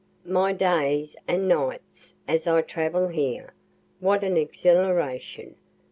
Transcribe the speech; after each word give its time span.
My 0.25 0.51
days 0.51 1.15
and 1.27 1.47
nights, 1.47 2.15
as 2.27 2.47
I 2.47 2.63
travel 2.63 3.09
here 3.09 3.53
what 3.99 4.23
an 4.23 4.35
exhilaration! 4.35 5.57